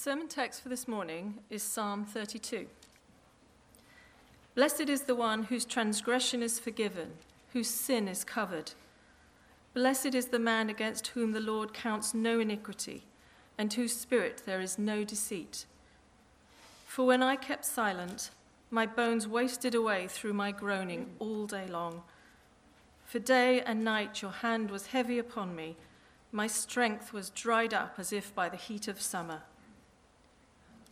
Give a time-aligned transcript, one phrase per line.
[0.00, 2.68] sermon text for this morning is Psalm 32.
[4.54, 7.14] Blessed is the one whose transgression is forgiven,
[7.52, 8.70] whose sin is covered.
[9.74, 13.02] Blessed is the man against whom the Lord counts no iniquity,
[13.58, 15.66] and whose spirit there is no deceit.
[16.86, 18.30] For when I kept silent,
[18.70, 22.02] my bones wasted away through my groaning all day long.
[23.04, 25.74] For day and night your hand was heavy upon me,
[26.30, 29.42] my strength was dried up as if by the heat of summer.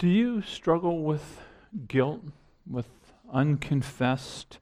[0.00, 1.42] Do you struggle with
[1.86, 2.22] guilt,
[2.66, 2.88] with
[3.30, 4.58] unconfessed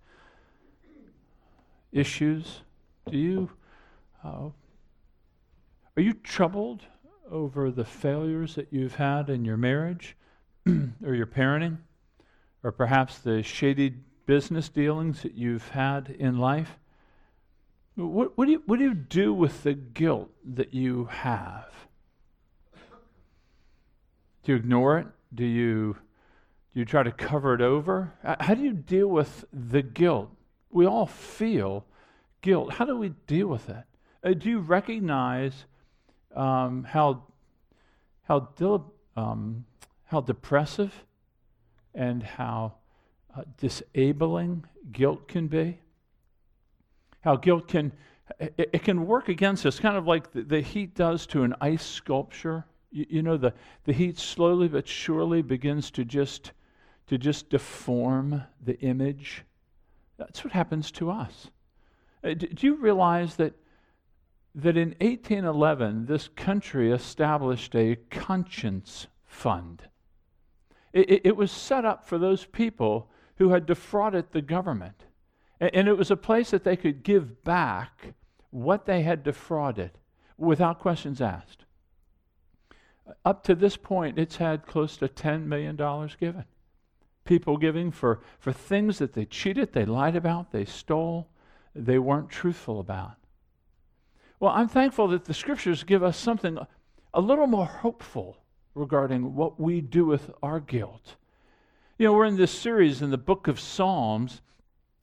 [1.93, 2.63] issues?
[3.09, 3.51] Do you
[4.25, 4.49] uh,
[5.97, 6.83] are you troubled
[7.31, 10.17] over the failures that you've had in your marriage
[10.67, 11.79] or your parenting,
[12.65, 13.95] or perhaps the shady
[14.27, 16.81] business dealings that you've had in life?
[17.95, 21.73] What, what, do you, what do you do with the guilt that you have?
[24.43, 25.07] Do you ignore it?
[25.35, 25.97] Do you,
[26.73, 28.15] do you try to cover it over?
[28.41, 30.31] How do you deal with the guilt?
[30.71, 31.85] We all feel
[32.41, 32.73] guilt.
[32.75, 33.85] How do we deal with it?
[34.25, 35.67] Uh, do you recognize
[36.35, 37.25] um, how,
[38.23, 39.65] how, dil- um,
[40.05, 40.93] how depressive
[41.95, 42.75] and how
[43.37, 45.79] uh, disabling guilt can be?
[47.21, 47.93] How guilt can
[48.39, 51.55] it, it, can work against us, kind of like the, the heat does to an
[51.61, 53.53] ice sculpture you, you know, the,
[53.85, 56.53] the heat slowly but surely begins to just,
[57.07, 59.45] to just deform the image.
[60.17, 61.51] That's what happens to us.
[62.25, 63.55] Uh, do, do you realize that,
[64.55, 69.83] that in 1811, this country established a conscience fund?
[70.93, 75.05] It, it, it was set up for those people who had defrauded the government.
[75.61, 78.15] And, and it was a place that they could give back
[78.51, 79.93] what they had defrauded
[80.39, 81.65] without questions asked
[83.25, 85.77] up to this point, it's had close to $10 million
[86.19, 86.45] given.
[87.25, 91.29] People giving for, for things that they cheated, they lied about, they stole,
[91.75, 93.17] they weren't truthful about.
[94.41, 96.59] Well, I'm thankful that the scriptures give us something
[97.13, 98.39] a little more hopeful
[98.75, 101.17] regarding what we do with our guilt.
[101.99, 104.41] You know, we're in this series in the book of Psalms.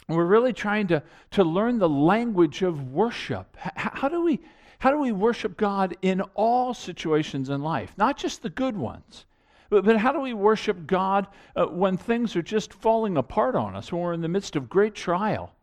[0.08, 3.58] And we're really trying to, to learn the language of worship.
[3.66, 4.40] H- how do we
[4.80, 9.26] how do we worship God in all situations in life, not just the good ones?
[9.70, 13.76] But, but how do we worship God uh, when things are just falling apart on
[13.76, 15.54] us, when we're in the midst of great trial?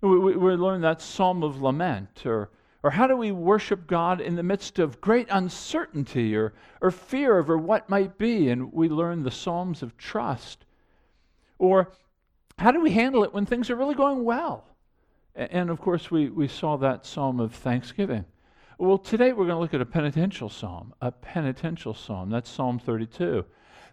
[0.00, 2.24] We, we, we learn that psalm of lament.
[2.24, 2.50] Or,
[2.82, 7.38] or how do we worship God in the midst of great uncertainty or, or fear
[7.38, 8.48] over what might be?
[8.50, 10.64] And we learn the psalms of trust.
[11.58, 11.92] Or
[12.58, 14.64] how do we handle it when things are really going well?
[15.34, 18.24] And of course, we, we saw that psalm of thanksgiving.
[18.80, 22.30] Well, today we're going to look at a penitential psalm, a penitential psalm.
[22.30, 23.44] That's Psalm 32.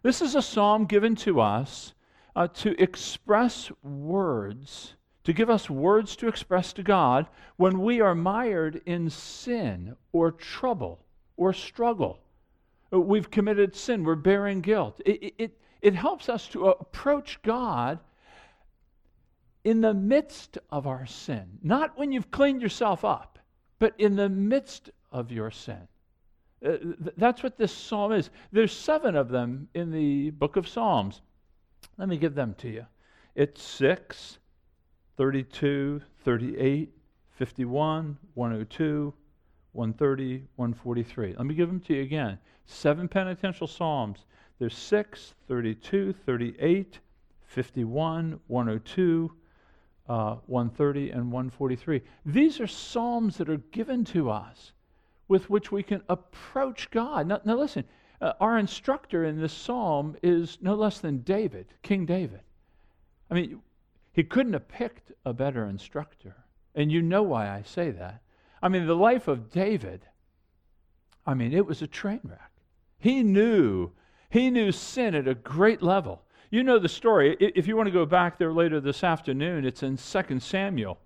[0.03, 1.95] This is a psalm given to us
[2.35, 7.25] uh, to express words, to give us words to express to God
[7.55, 11.03] when we are mired in sin or trouble
[11.35, 12.19] or struggle.
[12.93, 15.01] Uh, we've committed sin, we're bearing guilt.
[15.03, 17.97] It, it, it helps us to approach God
[19.63, 23.34] in the midst of our sin, not when you've cleaned yourself up
[23.79, 25.87] but in the midst of your sin.
[26.65, 28.29] Uh, th- that's what this psalm is.
[28.51, 31.21] There's seven of them in the book of Psalms.
[31.97, 32.85] Let me give them to you.
[33.35, 34.39] It's 6,
[35.17, 36.93] 32, 38,
[37.31, 39.13] 51, 102,
[39.73, 41.35] 130, 143.
[41.37, 42.39] Let me give them to you again.
[42.65, 44.25] Seven penitential psalms.
[44.57, 46.99] There's 6, 32, 38,
[47.45, 49.31] 51, 102,
[50.07, 52.01] uh, 130 and 143.
[52.25, 54.73] These are psalms that are given to us
[55.27, 57.27] with which we can approach God.
[57.27, 57.83] Now, now listen,
[58.21, 62.41] uh, our instructor in this psalm is no less than David, King David.
[63.29, 63.61] I mean,
[64.13, 66.35] he couldn't have picked a better instructor.
[66.75, 68.21] And you know why I say that.
[68.61, 70.01] I mean, the life of David,
[71.25, 72.51] I mean, it was a train wreck.
[72.97, 73.91] He knew,
[74.29, 76.24] he knew sin at a great level.
[76.55, 77.35] You know the story.
[77.37, 80.97] If you want to go back there later this afternoon, it's in 2 Samuel,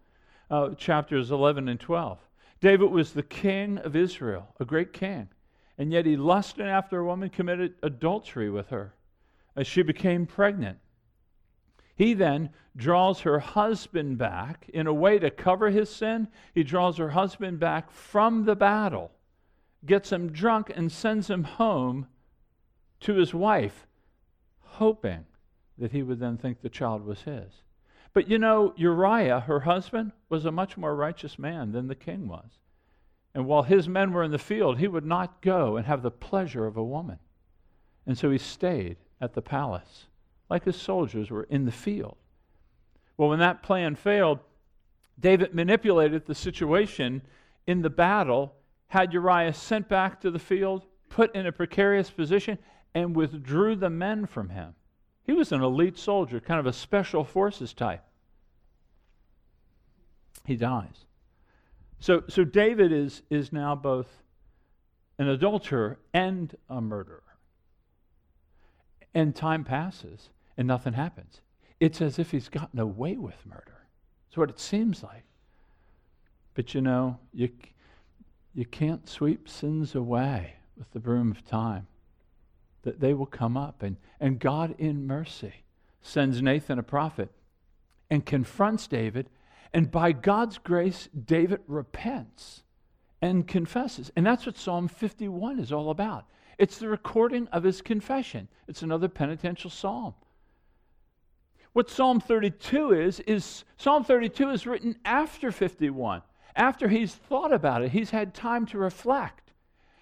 [0.51, 2.19] uh, chapters 11 and 12.
[2.61, 5.27] David was the king of Israel, a great king,
[5.79, 8.93] and yet he lusted after a woman, committed adultery with her
[9.55, 10.77] as she became pregnant.
[11.95, 16.27] He then draws her husband back in a way to cover his sin.
[16.53, 19.09] He draws her husband back from the battle,
[19.83, 22.05] gets him drunk, and sends him home
[22.99, 23.87] to his wife,
[24.61, 25.25] hoping
[25.79, 27.63] that he would then think the child was his.
[28.13, 32.27] But you know, Uriah, her husband, was a much more righteous man than the king
[32.27, 32.49] was.
[33.33, 36.11] And while his men were in the field, he would not go and have the
[36.11, 37.19] pleasure of a woman.
[38.05, 40.07] And so he stayed at the palace,
[40.49, 42.17] like his soldiers were in the field.
[43.17, 44.39] Well, when that plan failed,
[45.19, 47.21] David manipulated the situation
[47.67, 48.55] in the battle,
[48.87, 52.57] had Uriah sent back to the field, put in a precarious position,
[52.95, 54.73] and withdrew the men from him.
[55.29, 58.03] He was an elite soldier, kind of a special forces type.
[60.43, 61.05] He dies.
[61.99, 64.07] So, so David is, is now both
[65.19, 67.21] an adulterer and a murderer.
[69.13, 71.41] And time passes and nothing happens.
[71.79, 73.85] It's as if he's gotten away with murder.
[74.25, 75.25] That's what it seems like.
[76.55, 77.49] But you know, you,
[78.55, 81.85] you can't sweep sins away with the broom of time
[82.83, 83.83] that they will come up.
[83.83, 85.53] And, and God, in mercy,
[86.01, 87.29] sends Nathan, a prophet,
[88.09, 89.29] and confronts David.
[89.73, 92.63] And by God's grace, David repents
[93.21, 94.11] and confesses.
[94.15, 96.25] And that's what Psalm 51 is all about.
[96.57, 98.47] It's the recording of his confession.
[98.67, 100.13] It's another penitential psalm.
[101.73, 106.21] What Psalm 32 is, is Psalm 32 is written after 51,
[106.55, 109.51] after he's thought about it, he's had time to reflect.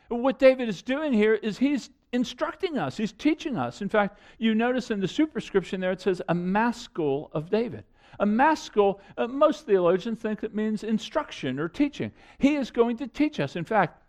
[0.08, 3.82] What David is doing here is he's instructing us, he's teaching us.
[3.82, 7.84] In fact, you notice in the superscription there it says a maskil of David.
[8.20, 12.12] A maskil, uh, most theologians think it means instruction or teaching.
[12.40, 13.56] He is going to teach us.
[13.56, 14.02] In fact,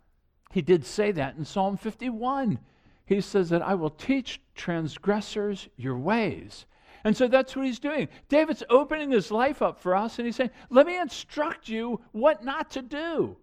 [0.51, 2.59] he did say that in Psalm 51.
[3.05, 6.65] He says that I will teach transgressors your ways.
[7.03, 8.07] And so that's what he's doing.
[8.27, 12.43] David's opening his life up for us, and he's saying, Let me instruct you what
[12.43, 13.37] not to do,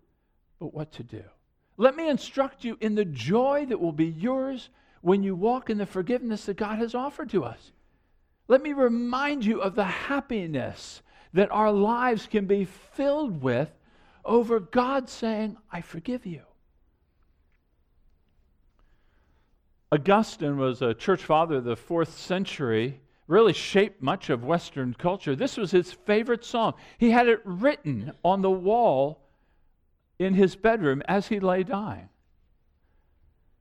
[0.59, 1.23] but what to do.
[1.77, 4.71] Let me instruct you in the joy that will be yours
[5.03, 7.73] when you walk in the forgiveness that God has offered to us.
[8.49, 11.03] Let me remind you of the happiness
[11.33, 13.69] that our lives can be filled with
[14.25, 16.43] over God saying, I forgive you.
[19.93, 25.37] Augustine was a church father of the fourth century, really shaped much of Western culture.
[25.37, 26.75] This was his favorite song.
[26.99, 29.26] He had it written on the wall
[30.19, 32.09] in his bedroom as he lay dying.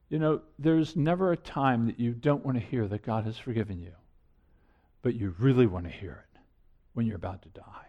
[0.09, 3.37] You know, there's never a time that you don't want to hear that God has
[3.37, 3.93] forgiven you,
[5.01, 6.39] but you really want to hear it
[6.93, 7.87] when you're about to die.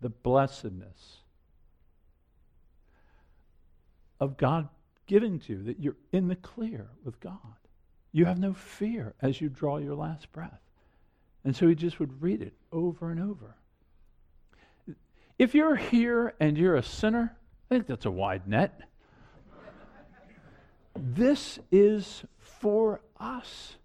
[0.00, 1.18] The blessedness
[4.18, 4.68] of God
[5.06, 7.36] giving to you, that you're in the clear with God.
[8.12, 10.60] You have no fear as you draw your last breath.
[11.44, 13.56] And so he just would read it over and over.
[15.38, 17.36] If you're here and you're a sinner,
[17.70, 18.80] I think that's a wide net.
[20.96, 23.76] this is for us.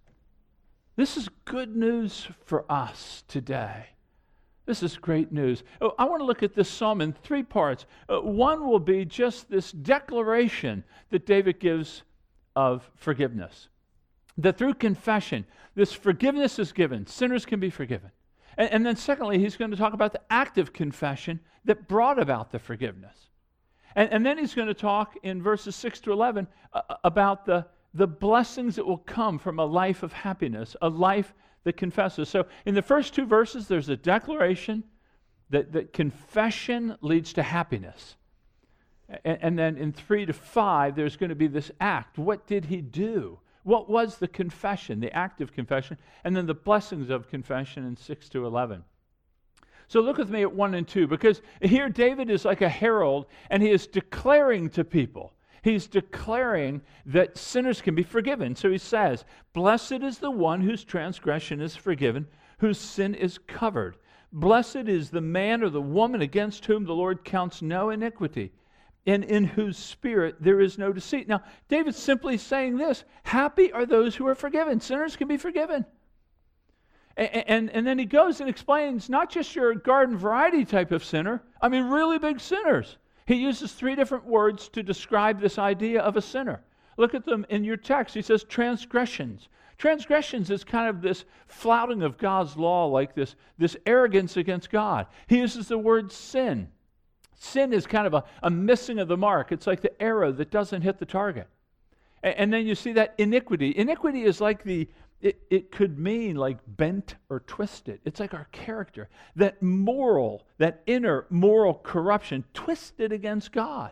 [0.95, 3.89] This is good news for us today.
[4.65, 5.63] This is great news.
[5.81, 7.85] Oh, I want to look at this psalm in three parts.
[8.09, 12.01] Uh, one will be just this declaration that David gives
[12.55, 13.69] of forgiveness.
[14.39, 18.09] That through confession, this forgiveness is given, sinners can be forgiven.
[18.57, 22.51] And, and then, secondly, he's going to talk about the active confession that brought about
[22.51, 23.29] the forgiveness.
[23.95, 27.45] And, and then he's going to talk in verses 6 to 11 uh, uh, about
[27.45, 31.33] the, the blessings that will come from a life of happiness, a life
[31.63, 32.29] that confesses.
[32.29, 34.83] So in the first two verses, there's a declaration
[35.49, 38.15] that, that confession leads to happiness.
[39.23, 42.17] And, and then in 3 to 5, there's going to be this act.
[42.17, 43.39] What did he do?
[43.63, 45.97] What was the confession, the act of confession?
[46.23, 48.83] And then the blessings of confession in 6 to 11.
[49.87, 53.27] So look with me at 1 and 2, because here David is like a herald,
[53.49, 55.33] and he is declaring to people.
[55.61, 58.55] He's declaring that sinners can be forgiven.
[58.55, 62.27] So he says, Blessed is the one whose transgression is forgiven,
[62.59, 63.97] whose sin is covered.
[64.31, 68.51] Blessed is the man or the woman against whom the Lord counts no iniquity,
[69.07, 71.27] and in whose spirit there is no deceit.
[71.27, 74.79] Now, David's simply saying this Happy are those who are forgiven.
[74.79, 75.85] Sinners can be forgiven.
[77.17, 81.03] And, and, and, then he goes and explains not just your garden variety type of
[81.03, 82.97] sinner, I mean, really big sinners.
[83.25, 86.61] He uses three different words to describe this idea of a sinner.
[86.97, 88.15] Look at them in your text.
[88.15, 89.49] He says transgressions.
[89.77, 95.07] Transgressions is kind of this flouting of God's law, like this, this arrogance against God.
[95.27, 96.69] He uses the word sin.
[97.37, 100.51] Sin is kind of a, a missing of the mark, it's like the arrow that
[100.51, 101.47] doesn't hit the target.
[102.23, 103.73] And, and then you see that iniquity.
[103.75, 104.87] Iniquity is like the,
[105.25, 107.99] it, it could mean like bent or twisted.
[108.05, 109.09] It's like our character.
[109.35, 113.91] That moral, that inner moral corruption twisted against God.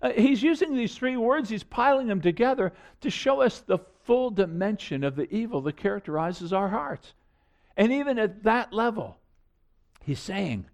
[0.00, 4.30] Uh, he's using these three words, he's piling them together to show us the full
[4.30, 7.12] dimension of the evil that characterizes our hearts.
[7.76, 9.16] And even at that level,
[10.04, 10.66] he's saying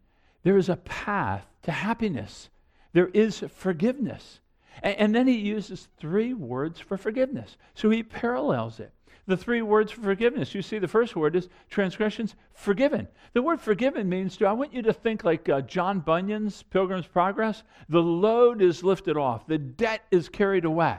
[0.42, 2.50] there is a path to happiness,
[2.92, 4.40] there is forgiveness.
[4.82, 7.56] And, and then he uses three words for forgiveness.
[7.72, 8.92] So he parallels it
[9.26, 10.54] the three words for forgiveness.
[10.54, 13.08] You see, the first word is transgressions forgiven.
[13.32, 17.06] The word forgiven means to, I want you to think like uh, John Bunyan's Pilgrim's
[17.06, 17.62] Progress.
[17.88, 20.98] The load is lifted off, the debt is carried away.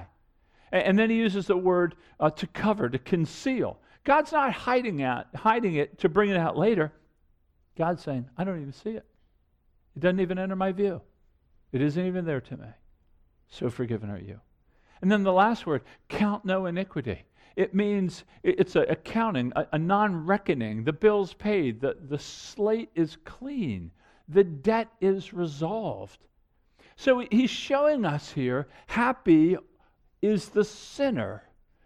[0.71, 3.79] And then he uses the word uh, to cover, to conceal.
[4.03, 6.91] God's not hiding, out, hiding it to bring it out later.
[7.77, 9.05] God's saying, I don't even see it.
[9.95, 11.01] It doesn't even enter my view.
[11.71, 12.67] It isn't even there to me.
[13.47, 14.41] So forgiven are you.
[15.01, 17.23] And then the last word, count no iniquity.
[17.55, 20.83] It means it's a accounting, a, a non reckoning.
[20.83, 23.91] The bill's paid, the, the slate is clean,
[24.27, 26.19] the debt is resolved.
[26.97, 29.57] So he's showing us here happy
[30.21, 31.43] is the sinner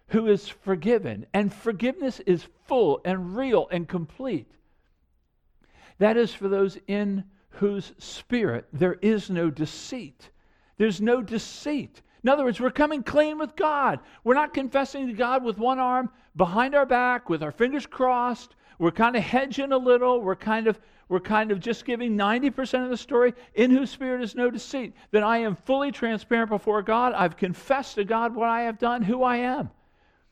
[0.08, 4.52] who is forgiven, and forgiveness is full and real and complete.
[6.00, 10.30] That is for those in whose spirit there is no deceit.
[10.78, 12.02] There's no deceit.
[12.24, 14.00] In other words, we're coming clean with God.
[14.24, 18.56] We're not confessing to God with one arm behind our back, with our fingers crossed.
[18.78, 20.22] We're kind of hedging a little.
[20.22, 24.22] We're kind of we're kind of just giving 90% of the story, in whose spirit
[24.22, 24.94] is no deceit.
[25.12, 27.14] That I am fully transparent before God.
[27.14, 29.72] I've confessed to God what I have done, who I am.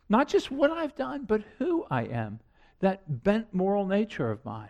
[0.07, 2.39] Not just what I've done, but who I am.
[2.79, 4.69] That bent moral nature of mine.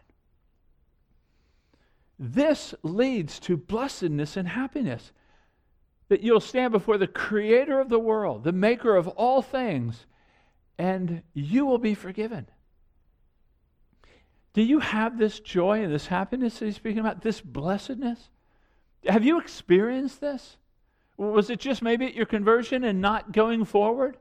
[2.18, 5.12] This leads to blessedness and happiness.
[6.10, 10.06] That you'll stand before the creator of the world, the maker of all things,
[10.78, 12.48] and you will be forgiven.
[14.54, 18.30] Do you have this joy and this happiness that he's speaking about, this blessedness?
[19.06, 20.58] Have you experienced this?
[21.18, 24.18] Was it just maybe at your conversion and not going forward?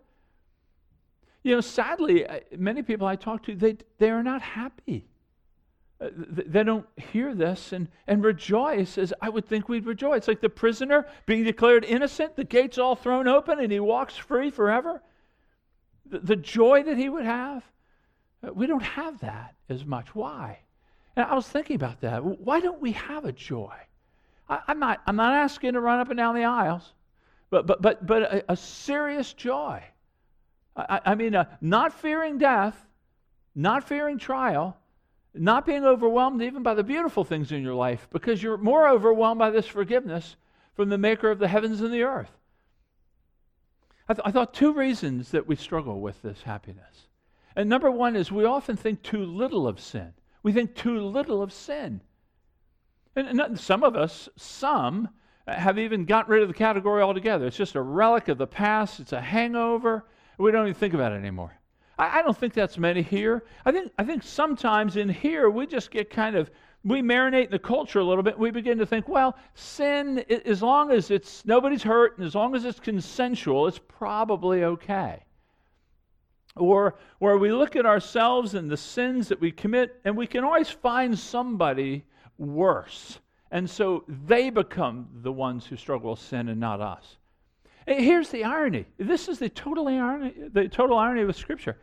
[1.43, 2.26] You know, sadly,
[2.57, 5.07] many people I talk to, they, they are not happy.
[5.99, 10.29] Uh, they don't hear this and, and rejoice as I would think we'd rejoice.
[10.29, 14.50] Like the prisoner being declared innocent, the gates all thrown open, and he walks free
[14.50, 15.03] forever.
[16.05, 17.65] The, the joy that he would have.
[18.47, 20.15] Uh, we don't have that as much.
[20.15, 20.59] Why?
[21.17, 22.23] And I was thinking about that.
[22.23, 23.75] Why don't we have a joy?
[24.50, 26.93] I, am not, I'm not asking to run up and down the aisles,
[27.49, 29.83] but, but, but, but a, a serious joy.
[30.76, 32.76] I, I mean, uh, not fearing death,
[33.55, 34.76] not fearing trial,
[35.38, 39.38] not being overwhelmed even by the beautiful things in your life, because you're more overwhelmed
[39.38, 40.37] by this forgiveness
[40.75, 42.31] from the maker of the heavens and the earth.
[44.09, 47.09] I, th- I thought two reasons that we struggle with this happiness.
[47.57, 50.12] And number one is we often think too little of sin.
[50.43, 52.02] We think too little of sin.
[53.16, 55.09] And, and some of us, some,
[55.49, 57.47] have even gotten rid of the category altogether.
[57.47, 60.05] It's just a relic of the past, it's a hangover.
[60.38, 61.56] We don't even think about it anymore.
[61.99, 63.45] I, I don't think that's many here.
[63.65, 66.50] I think, I think sometimes in here we just get kind of
[66.85, 68.38] we marinate in the culture a little bit.
[68.38, 72.55] We begin to think, well, sin, as long as it's nobody's hurt and as long
[72.55, 75.25] as it's consensual, it's probably okay.
[76.55, 80.45] Or where we look at ourselves and the sins that we commit, and we can
[80.45, 82.05] always find somebody
[82.38, 83.19] worse.
[83.50, 87.17] And so they become the ones who struggle with sin and not us.
[87.87, 88.87] Here's the irony.
[88.99, 91.76] This is the total irony, the total irony with Scripture.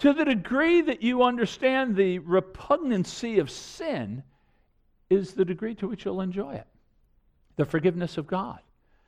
[0.00, 4.22] To the degree that you understand the repugnancy of sin,
[5.12, 6.66] is the degree to which you'll enjoy it.
[7.56, 8.60] The forgiveness of God.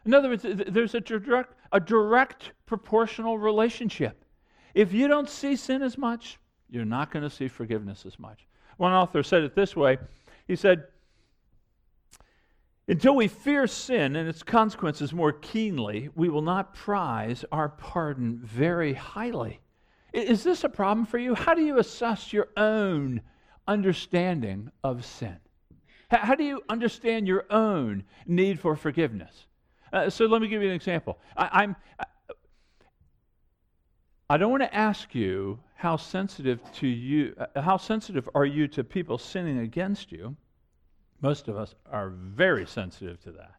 [0.05, 4.23] In other words, there's a direct, a direct proportional relationship.
[4.75, 6.39] If you don't see sin as much,
[6.69, 8.47] you're not going to see forgiveness as much.
[8.77, 9.99] One author said it this way
[10.47, 10.85] He said,
[12.87, 18.41] Until we fear sin and its consequences more keenly, we will not prize our pardon
[18.45, 19.61] very highly.
[20.13, 21.35] Is this a problem for you?
[21.35, 23.23] How do you assess your own
[23.67, 25.39] understanding of sin?
[26.11, 29.47] How do you understand your own need for forgiveness?
[29.93, 31.19] Uh, so let me give you an example.
[31.37, 31.77] I, I'm,
[34.29, 38.69] I don't want to ask you how sensitive to you, uh, how sensitive are you
[38.69, 40.37] to people sinning against you?
[41.25, 43.55] Most of us are very sensitive to that.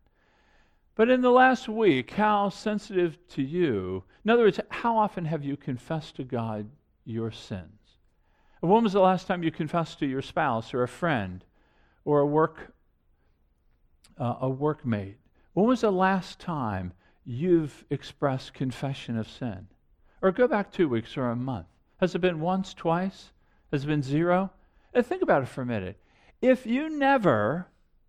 [0.93, 4.03] But in the last week, how sensitive to you?
[4.23, 6.69] In other words, how often have you confessed to God
[7.05, 7.97] your sins?
[8.59, 11.43] When was the last time you confessed to your spouse or a friend
[12.03, 12.71] or a work
[14.19, 15.15] uh, a workmate?
[15.53, 16.93] When was the last time
[17.25, 19.69] you've expressed confession of sin?
[20.21, 21.65] Or go back two weeks or a month.
[21.97, 23.31] Has it been once, twice?
[23.71, 24.51] Has it been zero?
[24.93, 25.97] And uh, think about it for a minute.
[26.41, 27.67] If you never,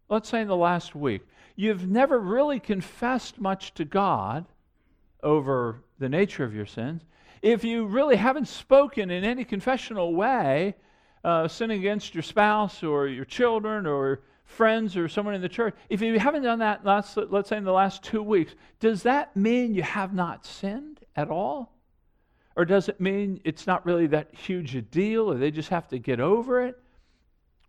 [0.09, 1.23] let's say in the last week,
[1.55, 4.47] you've never really confessed much to God
[5.23, 7.03] over the nature of your sins,
[7.43, 10.75] if you really haven't spoken in any confessional way,
[11.25, 15.75] uh, sinning against your spouse or your children or friends or someone in the church,
[15.89, 19.37] if you haven't done that, last, let's say in the last two weeks, does that
[19.37, 21.73] mean you have not sinned at all?
[22.55, 25.89] Or does it mean it's not really that huge a deal or they just have
[25.89, 26.81] to get over it?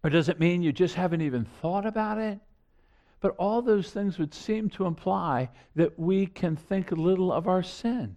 [0.04, 2.40] Or does it mean you just haven't even thought about it?
[3.20, 7.64] But all those things would seem to imply that we can think little of our
[7.64, 8.16] sin.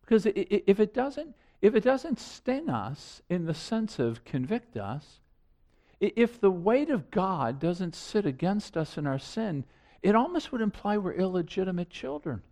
[0.00, 5.20] Because if it doesn't, if it doesn't sting us in the sense of convict us,
[6.00, 9.64] if the weight of God doesn't sit against us in our sin,
[10.02, 12.42] it almost would imply we're illegitimate children.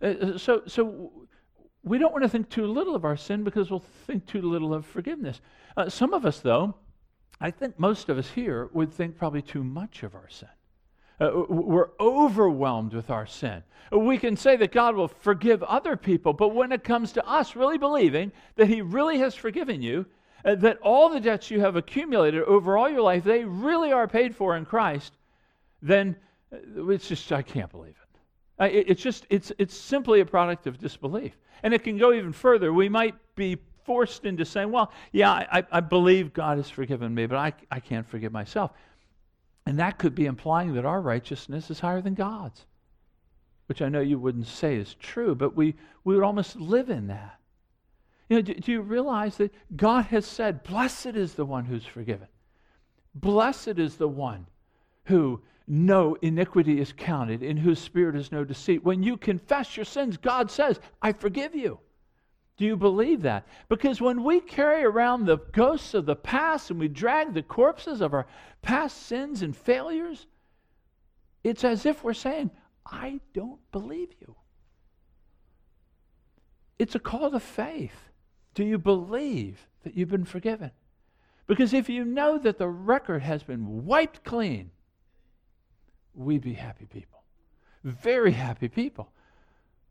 [0.00, 1.10] Uh, uh, so, so
[1.88, 4.74] we don't want to think too little of our sin because we'll think too little
[4.74, 5.40] of forgiveness.
[5.76, 6.74] Uh, some of us, though,
[7.40, 10.48] I think most of us here would think probably too much of our sin.
[11.20, 13.62] Uh, we're overwhelmed with our sin.
[13.90, 17.56] We can say that God will forgive other people, but when it comes to us
[17.56, 20.06] really believing that He really has forgiven you,
[20.44, 24.06] uh, that all the debts you have accumulated over all your life, they really are
[24.06, 25.12] paid for in Christ,
[25.82, 26.16] then
[26.52, 28.07] uh, it's just, I can't believe it.
[28.60, 31.32] Uh, it it's just, it's, it's simply a product of disbelief.
[31.62, 32.72] And it can go even further.
[32.72, 37.26] We might be forced into saying, well, yeah, I, I believe God has forgiven me,
[37.26, 38.72] but I, I can't forgive myself.
[39.66, 42.64] And that could be implying that our righteousness is higher than God's,
[43.66, 47.08] which I know you wouldn't say is true, but we, we would almost live in
[47.08, 47.38] that.
[48.28, 51.86] You know, do, do you realize that God has said, Blessed is the one who's
[51.86, 52.28] forgiven?
[53.14, 54.46] Blessed is the one
[55.04, 58.84] who no iniquity is counted, in whose spirit is no deceit.
[58.84, 61.78] When you confess your sins, God says, I forgive you.
[62.56, 63.46] Do you believe that?
[63.68, 68.00] Because when we carry around the ghosts of the past and we drag the corpses
[68.00, 68.26] of our
[68.62, 70.26] past sins and failures,
[71.44, 72.50] it's as if we're saying,
[72.84, 74.34] I don't believe you.
[76.78, 78.10] It's a call to faith.
[78.54, 80.72] Do you believe that you've been forgiven?
[81.46, 84.70] Because if you know that the record has been wiped clean,
[86.18, 87.22] we'd be happy people.
[87.84, 89.10] Very happy people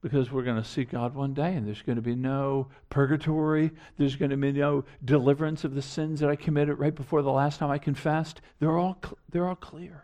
[0.01, 3.71] because we're going to see God one day and there's going to be no purgatory.
[3.97, 7.31] There's going to be no deliverance of the sins that I committed right before the
[7.31, 8.41] last time I confessed.
[8.59, 10.03] They're all, they're all clear.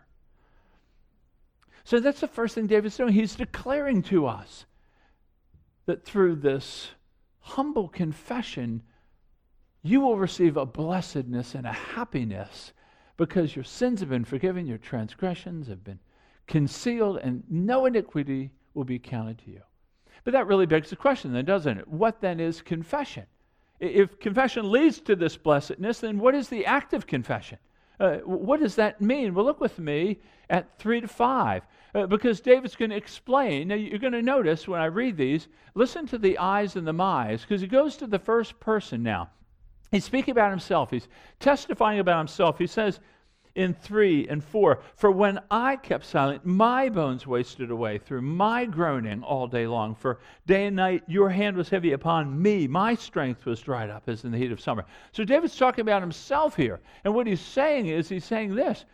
[1.84, 3.12] So that's the first thing David's doing.
[3.12, 4.64] He's declaring to us
[5.86, 6.90] that through this
[7.40, 8.82] humble confession,
[9.82, 12.72] you will receive a blessedness and a happiness
[13.16, 16.00] because your sins have been forgiven, your transgressions have been
[16.46, 19.62] concealed, and no iniquity will be counted to you.
[20.24, 21.88] But that really begs the question, then, doesn't it?
[21.88, 23.24] What then is confession?
[23.80, 27.58] If confession leads to this blessedness, then what is the act of confession?
[28.00, 29.34] Uh, what does that mean?
[29.34, 30.18] Well, look with me
[30.50, 31.62] at 3 to 5,
[31.94, 33.68] uh, because David's going to explain.
[33.68, 36.92] Now, you're going to notice when I read these, listen to the I's and the
[36.92, 39.30] my's, because he goes to the first person now.
[39.90, 42.58] He's speaking about himself, he's testifying about himself.
[42.58, 42.98] He says,
[43.54, 44.80] in 3 and 4.
[44.96, 49.94] For when I kept silent, my bones wasted away through my groaning all day long.
[49.94, 52.66] For day and night your hand was heavy upon me.
[52.66, 54.84] My strength was dried up as in the heat of summer.
[55.12, 56.80] So David's talking about himself here.
[57.04, 58.84] And what he's saying is, he's saying this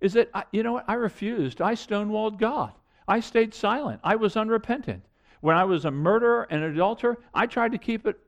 [0.00, 0.84] is that, I, you know what?
[0.88, 1.62] I refused.
[1.62, 2.72] I stonewalled God.
[3.08, 4.00] I stayed silent.
[4.04, 5.02] I was unrepentant.
[5.40, 8.18] When I was a murderer and an adulterer, I tried to keep it,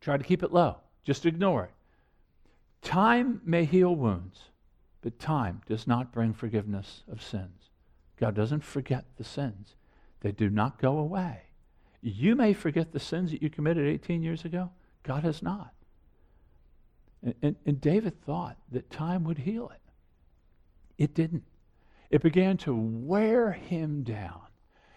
[0.00, 0.78] tried to keep it low.
[1.04, 1.70] Just ignore it.
[2.82, 4.49] Time may heal wounds.
[5.02, 7.70] But time does not bring forgiveness of sins.
[8.18, 9.74] God doesn't forget the sins,
[10.20, 11.42] they do not go away.
[12.02, 14.70] You may forget the sins that you committed 18 years ago,
[15.02, 15.72] God has not.
[17.22, 19.80] And, and, and David thought that time would heal it.
[21.02, 21.44] It didn't.
[22.10, 24.42] It began to wear him down.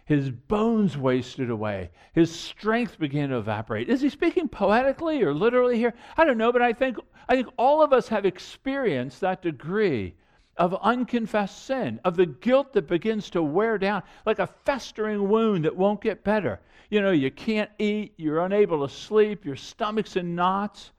[0.06, 1.92] His bones wasted away.
[2.13, 3.89] His strength began to evaporate.
[3.89, 5.94] Is he speaking poetically or literally here?
[6.18, 6.98] I don't know, but I think,
[7.30, 10.16] I think all of us have experienced that degree
[10.58, 15.66] of unconfessed sin, of the guilt that begins to wear down like a festering wound
[15.66, 16.60] that won't get better.
[16.89, 20.92] You know, you can't eat, you're unable to sleep, your stomach's in knots.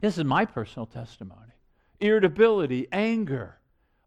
[0.00, 1.52] This is my personal testimony.
[2.00, 3.58] Irritability, anger,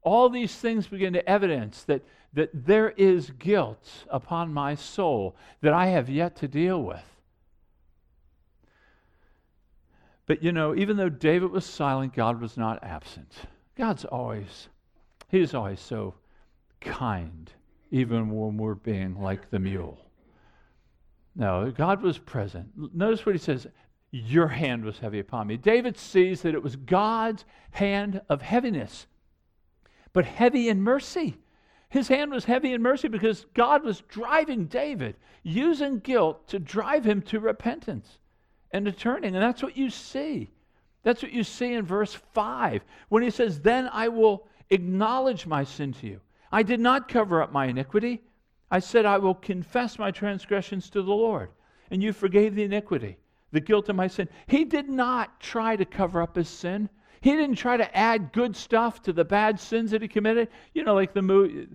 [0.03, 5.73] all these things begin to evidence that, that there is guilt upon my soul that
[5.73, 7.03] I have yet to deal with.
[10.25, 13.33] But you know, even though David was silent, God was not absent.
[13.75, 14.69] God's always,
[15.27, 16.13] He's always so
[16.79, 17.51] kind,
[17.91, 19.99] even when we're being like the mule.
[21.35, 22.69] No, God was present.
[22.93, 23.67] Notice what He says
[24.11, 25.57] Your hand was heavy upon me.
[25.57, 29.07] David sees that it was God's hand of heaviness,
[30.13, 31.37] but heavy in mercy.
[31.91, 37.03] His hand was heavy in mercy because God was driving David, using guilt to drive
[37.03, 38.17] him to repentance
[38.71, 39.35] and to turning.
[39.35, 40.51] And that's what you see.
[41.03, 45.65] That's what you see in verse 5 when he says, Then I will acknowledge my
[45.65, 46.21] sin to you.
[46.49, 48.21] I did not cover up my iniquity.
[48.71, 51.49] I said, I will confess my transgressions to the Lord.
[51.89, 53.17] And you forgave the iniquity,
[53.51, 54.29] the guilt of my sin.
[54.47, 56.87] He did not try to cover up his sin.
[57.21, 60.49] He didn't try to add good stuff to the bad sins that he committed.
[60.73, 61.67] You know, like the movie.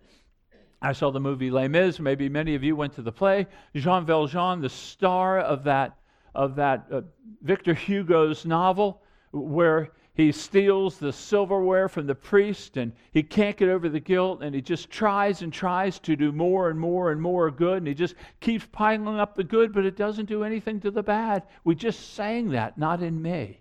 [0.82, 2.00] I saw the movie Les Mis.
[2.00, 3.46] Maybe many of you went to the play.
[3.74, 5.96] Jean Valjean, the star of that
[6.35, 7.00] of that uh,
[7.42, 9.00] Victor Hugo's novel,
[9.32, 14.42] where he steals the silverware from the priest and he can't get over the guilt
[14.42, 17.87] and he just tries and tries to do more and more and more good and
[17.87, 21.42] he just keeps piling up the good but it doesn't do anything to the bad
[21.64, 23.61] we just sang that not in me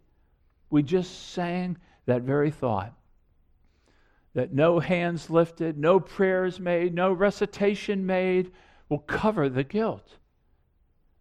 [0.76, 2.94] we just sang that very thought
[4.34, 8.52] that no hands lifted no prayers made no recitation made
[8.90, 10.18] will cover the guilt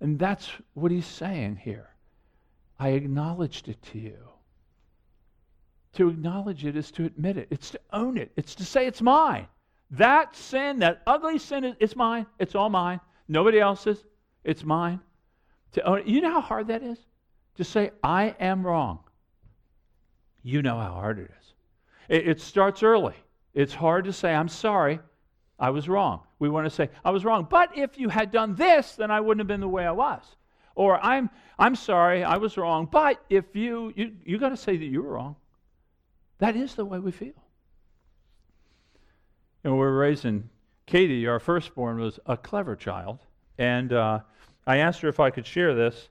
[0.00, 1.90] and that's what he's saying here
[2.80, 4.18] i acknowledged it to you
[5.92, 9.00] to acknowledge it is to admit it, it's to own it, it's to say it's
[9.00, 9.46] mine.
[9.92, 12.26] That sin, that ugly sin, it's mine.
[12.40, 12.98] It's all mine.
[13.28, 14.04] Nobody else's.
[14.42, 14.98] It's mine.
[15.74, 16.06] To own it.
[16.06, 16.98] You know how hard that is?
[17.58, 19.04] To say, I am wrong.
[20.44, 21.54] You know how hard it is.
[22.08, 23.14] It, it starts early.
[23.54, 25.00] It's hard to say, I'm sorry,
[25.58, 26.20] I was wrong.
[26.38, 27.46] We want to say, I was wrong.
[27.48, 30.22] But if you had done this, then I wouldn't have been the way I was.
[30.76, 32.88] Or I'm I'm sorry, I was wrong.
[32.90, 35.36] But if you you you got to say that you were wrong.
[36.38, 37.32] That is the way we feel.
[39.62, 40.50] And we're raising
[40.86, 43.20] Katie, our firstborn, was a clever child.
[43.56, 44.20] And uh,
[44.66, 46.08] I asked her if I could share this.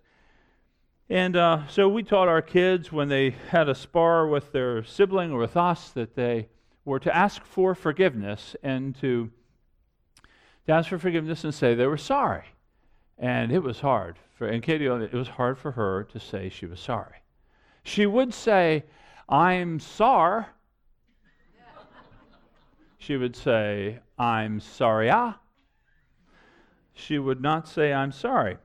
[1.14, 5.32] And uh, so we taught our kids when they had a spar with their sibling
[5.32, 6.48] or with us that they
[6.86, 9.30] were to ask for forgiveness and to,
[10.66, 12.46] to ask for forgiveness and say they were sorry.
[13.20, 16.66] And it was hard for, and Katie, it was hard for her to say she
[16.66, 17.18] was sorry.
[17.84, 18.84] She would say,
[19.30, 20.46] I'm sorry.
[22.98, 25.12] She would say, I'm sorry.
[25.12, 25.38] Ah.
[26.96, 28.58] She would not say, I'm sorry.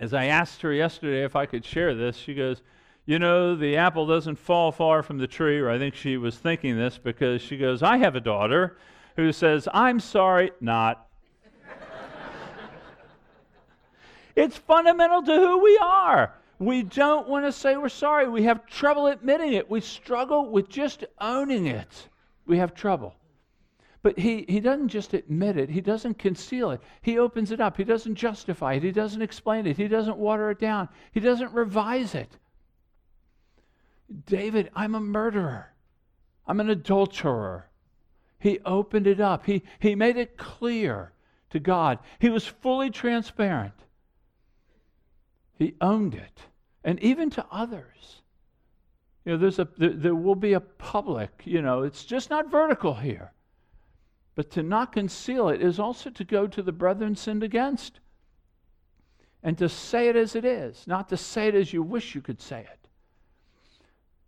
[0.00, 2.62] As I asked her yesterday if I could share this, she goes,
[3.04, 6.38] You know, the apple doesn't fall far from the tree, or I think she was
[6.38, 8.78] thinking this because she goes, I have a daughter
[9.16, 11.06] who says, I'm sorry, not.
[14.34, 16.32] it's fundamental to who we are.
[16.58, 18.26] We don't want to say we're sorry.
[18.26, 19.70] We have trouble admitting it.
[19.70, 22.08] We struggle with just owning it.
[22.46, 23.14] We have trouble.
[24.02, 26.80] But he, he doesn't just admit it, he doesn't conceal it.
[27.02, 27.76] He opens it up.
[27.76, 28.82] He doesn't justify it.
[28.82, 29.76] He doesn't explain it.
[29.76, 30.88] He doesn't water it down.
[31.12, 32.38] He doesn't revise it.
[34.26, 35.72] David, I'm a murderer.
[36.46, 37.68] I'm an adulterer.
[38.38, 39.44] He opened it up.
[39.44, 41.12] He, he made it clear
[41.50, 41.98] to God.
[42.18, 43.74] He was fully transparent.
[45.58, 46.40] He owned it
[46.82, 48.22] and even to others.
[49.24, 52.50] You know, there's a, there, there will be a public, you know, it's just not
[52.50, 53.32] vertical here.
[54.34, 58.00] But to not conceal it is also to go to the brethren sinned against
[59.42, 62.20] and to say it as it is, not to say it as you wish you
[62.20, 62.88] could say it.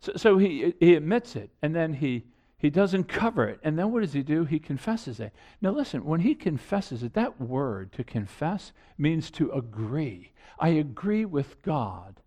[0.00, 2.24] So, so he, he admits it, and then he,
[2.58, 3.60] he doesn't cover it.
[3.62, 4.44] And then what does he do?
[4.44, 5.32] He confesses it.
[5.60, 10.32] Now, listen, when he confesses it, that word to confess means to agree.
[10.58, 12.22] I agree with God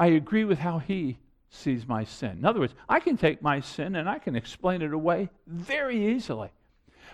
[0.00, 1.18] I agree with how he
[1.50, 2.38] sees my sin.
[2.38, 6.14] In other words, I can take my sin and I can explain it away very
[6.14, 6.48] easily.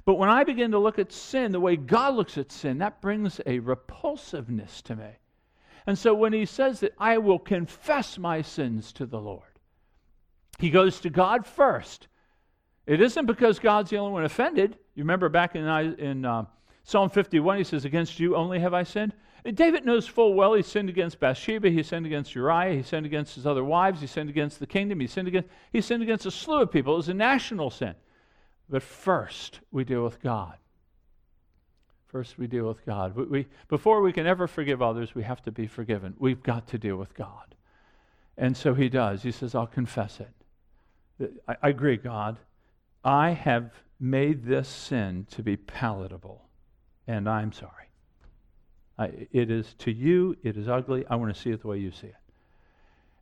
[0.04, 3.00] But when I begin to look at sin the way God looks at sin, that
[3.00, 5.10] brings a repulsiveness to me.
[5.86, 9.42] And so when he says that I will confess my sins to the Lord,
[10.58, 12.08] he goes to God first.
[12.86, 14.78] It isn't because God's the only one offended.
[14.94, 16.44] You remember back in, in uh,
[16.84, 19.12] Psalm 51, he says, Against you only have I sinned.
[19.54, 23.36] David knows full well he sinned against Bathsheba, he sinned against Uriah, he sinned against
[23.36, 26.32] his other wives, he sinned against the kingdom, he sinned against, he sinned against a
[26.32, 26.94] slew of people.
[26.94, 27.94] It was a national sin.
[28.68, 30.56] But first, we deal with God.
[32.06, 33.14] First, we deal with God.
[33.14, 36.14] We, we, before we can ever forgive others, we have to be forgiven.
[36.18, 37.54] We've got to deal with God.
[38.38, 39.22] And so he does.
[39.22, 41.32] He says, I'll confess it.
[41.48, 42.38] I, I agree, God.
[43.04, 46.42] I have made this sin to be palatable,
[47.06, 47.72] and I'm sorry.
[48.98, 51.04] I, it is to you, it is ugly.
[51.08, 52.16] I want to see it the way you see it.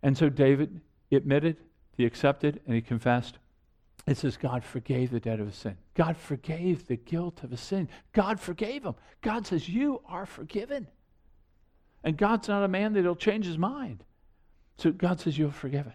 [0.03, 0.81] And so David
[1.13, 1.57] admitted,
[1.97, 3.39] he accepted, and he confessed.
[4.07, 5.77] It says God forgave the debt of his sin.
[5.95, 7.89] God forgave the guilt of his sin.
[8.13, 8.95] God forgave him.
[9.23, 10.89] God says, You are forgiven.
[12.03, 14.05] And God's not a man that he'll change his mind.
[14.77, 15.95] So God says, You're forgiven.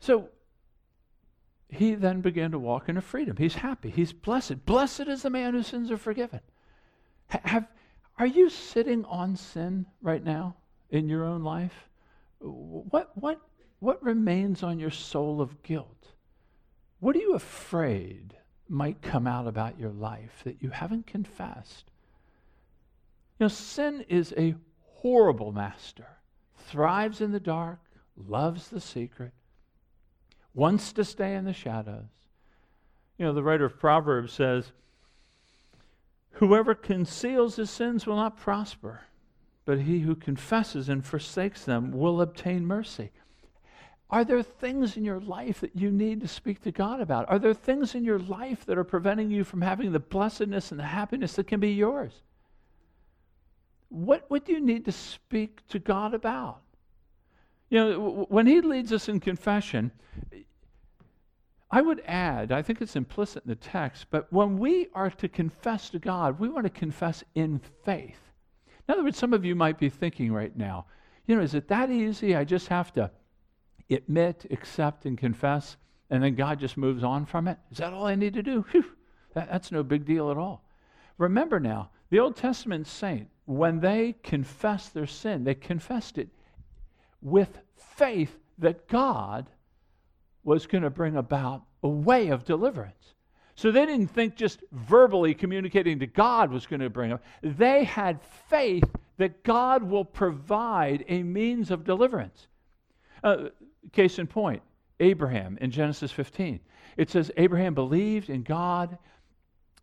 [0.00, 0.30] So
[1.68, 3.36] he then began to walk into freedom.
[3.36, 3.90] He's happy.
[3.90, 4.64] He's blessed.
[4.64, 6.40] Blessed is the man whose sins are forgiven.
[7.28, 7.68] Have,
[8.18, 10.56] are you sitting on sin right now
[10.90, 11.88] in your own life?
[12.40, 13.40] What, what,
[13.80, 16.12] what remains on your soul of guilt?
[17.00, 18.36] What are you afraid
[18.68, 21.90] might come out about your life that you haven't confessed?
[23.38, 26.06] You know, sin is a horrible master,
[26.68, 27.80] thrives in the dark,
[28.16, 29.32] loves the secret,
[30.52, 32.04] wants to stay in the shadows.
[33.16, 34.72] You know, the writer of Proverbs says,
[36.32, 39.02] Whoever conceals his sins will not prosper,
[39.64, 43.10] but he who confesses and forsakes them will obtain mercy.
[44.10, 47.28] Are there things in your life that you need to speak to God about?
[47.28, 50.80] Are there things in your life that are preventing you from having the blessedness and
[50.80, 52.12] the happiness that can be yours?
[53.88, 56.60] What would you need to speak to God about?
[57.68, 59.92] You know, when He leads us in confession,
[61.70, 65.28] I would add, I think it's implicit in the text, but when we are to
[65.28, 68.18] confess to God, we want to confess in faith.
[68.88, 70.86] In other words, some of you might be thinking right now,
[71.28, 72.34] you know, is it that easy?
[72.34, 73.08] I just have to
[73.90, 75.76] admit, accept, and confess,
[76.10, 77.58] and then God just moves on from it?
[77.70, 78.64] Is that all I need to do?
[78.70, 78.84] Whew,
[79.34, 80.64] that, that's no big deal at all.
[81.18, 86.28] Remember now, the Old Testament saint, when they confessed their sin, they confessed it
[87.22, 87.58] with
[87.96, 89.48] faith that God
[90.42, 93.14] was going to bring about a way of deliverance.
[93.54, 97.20] So they didn't think just verbally communicating to God was going to bring them.
[97.42, 98.84] They had faith
[99.18, 102.46] that God will provide a means of deliverance.
[103.22, 103.48] Uh,
[103.92, 104.62] case in point,
[105.00, 106.60] Abraham in Genesis 15.
[106.96, 108.98] It says, Abraham believed in God,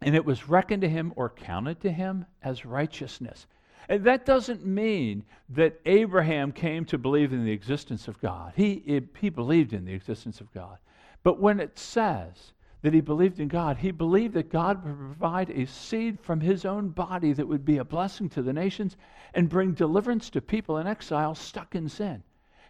[0.02, 3.48] and it was reckoned to him or counted to him as righteousness.
[3.90, 8.54] And that doesn't mean that Abraham came to believe in the existence of God.
[8.56, 10.78] He, he believed in the existence of God.
[11.24, 15.50] But when it says that he believed in God, he believed that God would provide
[15.50, 18.98] a seed from his own body that would be a blessing to the nations
[19.34, 22.24] and bring deliverance to people in exile stuck in sin.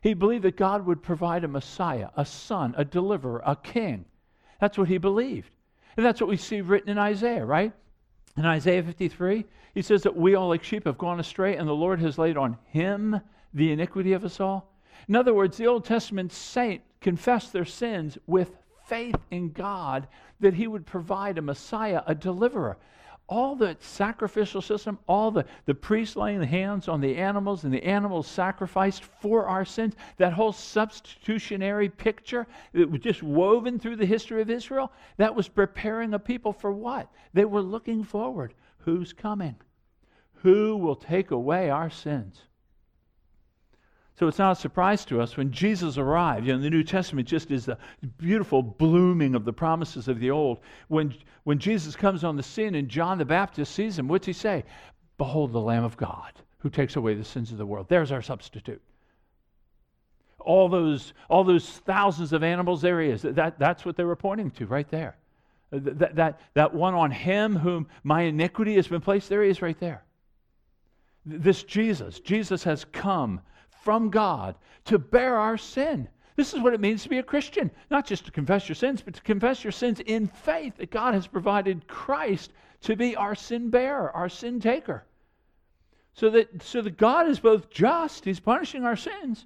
[0.07, 4.05] He believed that God would provide a Messiah, a son, a deliverer, a king.
[4.61, 5.49] That's what he believed.
[5.97, 7.73] And that's what we see written in Isaiah, right?
[8.37, 9.43] In Isaiah 53,
[9.73, 12.37] he says that we all like sheep have gone astray, and the Lord has laid
[12.37, 13.19] on him
[13.53, 14.71] the iniquity of us all.
[15.09, 20.07] In other words, the Old Testament saint confessed their sins with faith in God
[20.39, 22.77] that he would provide a Messiah, a deliverer
[23.29, 27.73] all the sacrificial system, all the, the priests laying the hands on the animals and
[27.73, 33.97] the animals sacrificed for our sins, that whole substitutionary picture that was just woven through
[33.97, 37.11] the history of Israel, that was preparing a people for what?
[37.33, 38.53] They were looking forward.
[38.79, 39.55] Who's coming?
[40.41, 42.46] Who will take away our sins?
[44.19, 46.47] So it's not a surprise to us when Jesus arrived.
[46.47, 47.77] You know, the New Testament just is the
[48.17, 50.59] beautiful blooming of the promises of the Old.
[50.87, 54.33] When, when Jesus comes on the scene and John the Baptist sees him, what's he
[54.33, 54.63] say?
[55.19, 57.85] Behold the Lamb of God who takes away the sins of the world.
[57.89, 58.81] There's our substitute.
[60.39, 63.21] All those, all those thousands of animals, there he is.
[63.21, 65.15] That, that's what they were pointing to right there.
[65.69, 69.61] That, that, that one on him whom my iniquity has been placed, there he is
[69.61, 70.03] right there.
[71.23, 73.41] This Jesus, Jesus has come
[73.83, 76.07] from God to bear our sin.
[76.35, 77.71] This is what it means to be a Christian.
[77.89, 81.15] Not just to confess your sins, but to confess your sins in faith that God
[81.15, 85.03] has provided Christ to be our sin bearer, our sin taker.
[86.13, 89.45] So that, so that God is both just, He's punishing our sins.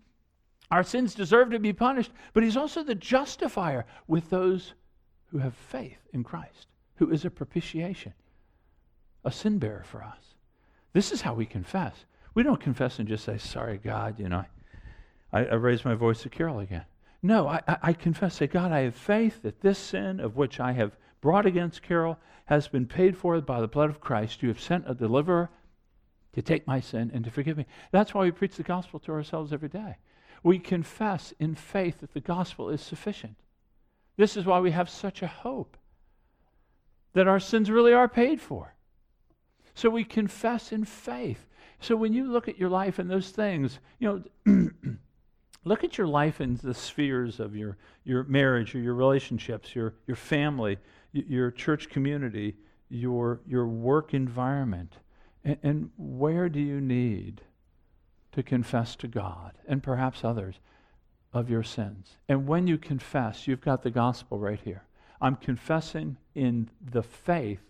[0.69, 4.73] Our sins deserve to be punished, but He's also the justifier with those
[5.27, 8.13] who have faith in Christ, who is a propitiation,
[9.23, 10.35] a sin bearer for us.
[10.93, 12.05] This is how we confess.
[12.33, 14.45] We don't confess and just say, sorry, God, you know,
[15.33, 16.85] I, I raise my voice to Carol again.
[17.21, 20.71] No, I, I confess, say, God, I have faith that this sin of which I
[20.73, 24.41] have brought against Carol has been paid for by the blood of Christ.
[24.41, 25.49] You have sent a deliverer
[26.33, 27.65] to take my sin and to forgive me.
[27.91, 29.97] That's why we preach the gospel to ourselves every day.
[30.43, 33.35] We confess in faith that the gospel is sufficient.
[34.17, 35.77] This is why we have such a hope
[37.13, 38.73] that our sins really are paid for.
[39.75, 41.47] So we confess in faith.
[41.79, 44.69] So when you look at your life and those things, you know,
[45.63, 49.95] look at your life in the spheres of your, your marriage or your relationships, your,
[50.07, 50.77] your family,
[51.11, 52.55] your church community,
[52.89, 54.93] your, your work environment.
[55.43, 57.41] And, and where do you need
[58.33, 60.59] to confess to God and perhaps others
[61.33, 62.17] of your sins?
[62.29, 64.83] And when you confess, you've got the gospel right here.
[65.19, 67.61] I'm confessing in the faith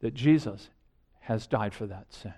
[0.00, 0.68] that Jesus
[1.24, 2.34] has died for that sin.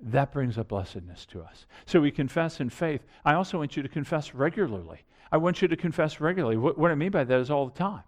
[0.00, 1.66] That brings a blessedness to us.
[1.84, 3.02] So we confess in faith.
[3.24, 5.04] I also want you to confess regularly.
[5.30, 6.56] I want you to confess regularly.
[6.56, 8.02] What, what I mean by that is all the time.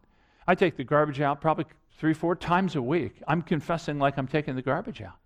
[0.46, 1.66] I take the garbage out probably
[1.98, 3.22] three, four times a week.
[3.28, 5.18] I'm confessing like I'm taking the garbage out.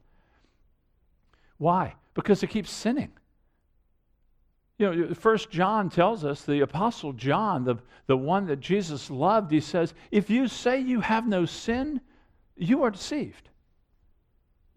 [1.59, 1.94] Why?
[2.14, 3.12] Because it keeps sinning.
[4.79, 7.76] You know, First John tells us, the Apostle John, the,
[8.09, 12.00] the one that Jesus loved, he says, if you say you have no sin,
[12.57, 13.48] you are deceived.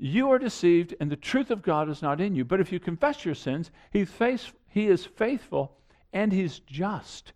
[0.01, 2.45] You are deceived, and the truth of God is not in you.
[2.45, 5.75] But if you confess your sins, he's face, he is faithful
[6.13, 7.33] and he's just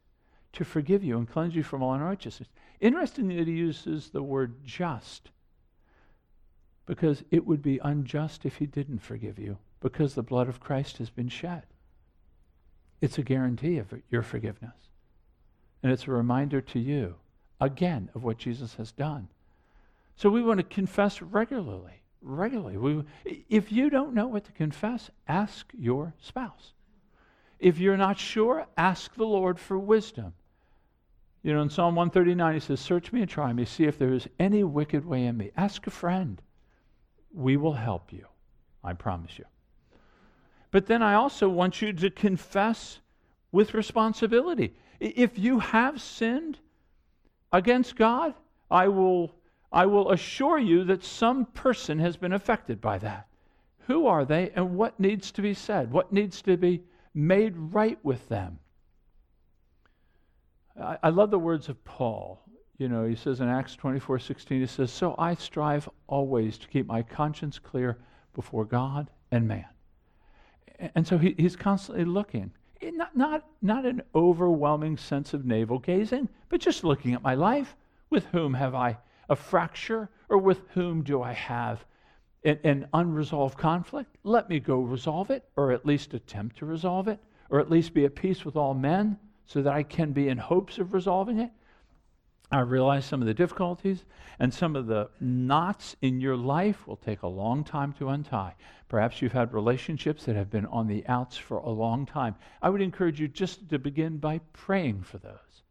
[0.54, 2.47] to forgive you and cleanse you from all unrighteousness.
[2.80, 5.30] Interestingly, he uses the word just
[6.86, 10.97] because it would be unjust if he didn't forgive you because the blood of Christ
[10.99, 11.63] has been shed.
[13.02, 14.89] It's a guarantee of your forgiveness.
[15.82, 17.15] And it's a reminder to you,
[17.60, 19.28] again, of what Jesus has done.
[20.15, 22.02] So we want to confess regularly.
[22.23, 22.77] Regularly.
[22.77, 23.03] We,
[23.49, 26.73] if you don't know what to confess, ask your spouse.
[27.59, 30.33] If you're not sure, ask the Lord for wisdom.
[31.43, 34.13] You know, in Psalm 139, he says, Search me and try me, see if there
[34.13, 35.51] is any wicked way in me.
[35.57, 36.41] Ask a friend.
[37.33, 38.25] We will help you.
[38.83, 39.45] I promise you.
[40.71, 42.99] But then I also want you to confess
[43.51, 44.73] with responsibility.
[44.99, 46.59] If you have sinned
[47.51, 48.33] against God,
[48.71, 49.36] I will,
[49.73, 53.27] I will assure you that some person has been affected by that.
[53.88, 55.91] Who are they and what needs to be said?
[55.91, 56.83] What needs to be
[57.13, 58.59] made right with them?
[60.81, 62.43] I, I love the words of Paul
[62.77, 66.67] you know, he says in Acts 24 16, he says, So I strive always to
[66.67, 67.97] keep my conscience clear
[68.33, 69.65] before God and man.
[70.95, 72.51] And so he, he's constantly looking.
[72.81, 77.36] Eh, not, not, not an overwhelming sense of navel gazing, but just looking at my
[77.36, 77.75] life.
[78.09, 78.97] With whom have I
[79.29, 81.86] a fracture, or with whom do I have
[82.43, 84.17] an, an unresolved conflict?
[84.23, 87.93] Let me go resolve it, or at least attempt to resolve it, or at least
[87.93, 91.39] be at peace with all men so that I can be in hopes of resolving
[91.39, 91.51] it.
[92.51, 94.05] I realize some of the difficulties
[94.38, 98.53] and some of the knots in your life will take a long time to untie.
[98.89, 102.36] Perhaps you've had relationships that have been on the outs for a long time.
[102.62, 105.63] I would encourage you just to begin by praying for those,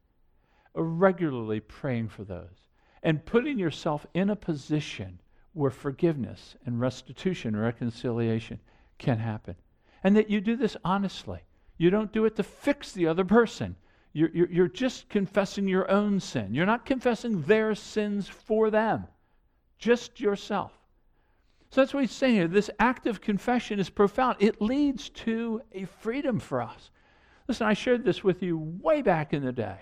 [0.75, 2.62] regularly praying for those,
[3.03, 5.21] and putting yourself in a position
[5.53, 8.61] where forgiveness and restitution and reconciliation
[8.99, 9.55] can happen.
[10.05, 11.41] And that you do this honestly.
[11.77, 13.77] You don't do it to fix the other person.
[14.13, 16.55] You're, you're, you're just confessing your own sin.
[16.55, 19.07] You're not confessing their sins for them,
[19.79, 20.73] just yourself.
[21.71, 22.49] So that's what he's saying here.
[22.49, 24.37] This act of confession is profound.
[24.41, 26.91] It leads to a freedom for us.
[27.49, 29.79] Listen, I shared this with you way back in the day.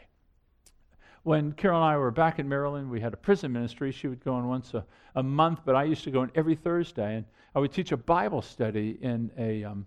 [1.23, 3.93] When Carol and I were back in Maryland, we had a prison ministry.
[3.93, 6.55] She would go in once a, a month, but I used to go in every
[6.55, 7.17] Thursday.
[7.17, 9.87] And I would teach a Bible study in a, um,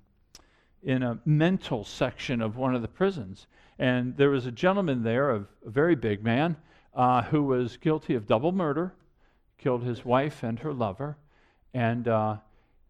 [0.84, 3.48] in a mental section of one of the prisons.
[3.80, 6.56] And there was a gentleman there, a, a very big man,
[6.94, 8.94] uh, who was guilty of double murder,
[9.58, 11.18] killed his wife and her lover.
[11.74, 12.38] And uh,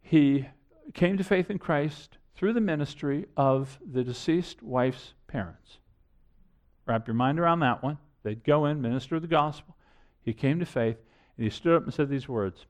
[0.01, 0.47] he
[0.93, 5.77] came to faith in Christ through the ministry of the deceased wife's parents.
[6.85, 7.97] Wrap your mind around that one.
[8.23, 9.75] They'd go in, minister the gospel.
[10.21, 10.97] He came to faith,
[11.37, 12.65] and he stood up and said these words.